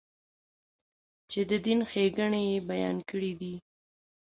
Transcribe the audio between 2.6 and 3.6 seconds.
بیان کړې دي.